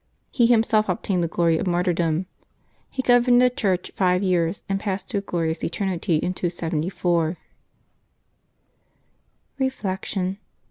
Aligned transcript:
He 0.31 0.47
him 0.47 0.63
self 0.63 0.89
obtained 0.89 1.23
the 1.23 1.27
glory 1.27 1.59
of 1.59 1.67
martyrdom. 1.67 2.25
He 2.89 3.03
governed 3.03 3.39
the 3.39 3.51
Church 3.51 3.91
five 3.93 4.23
years, 4.23 4.63
and 4.67 4.79
passed 4.79 5.11
to 5.11 5.19
a 5.19 5.21
glorious 5.21 5.63
eternity 5.63 6.15
in 6.15 6.33
274. 6.33 7.37
Reflection. 9.59 10.39